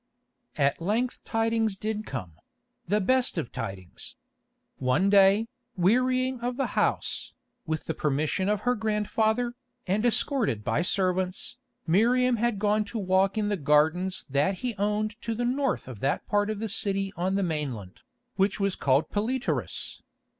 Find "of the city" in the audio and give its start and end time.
16.49-17.13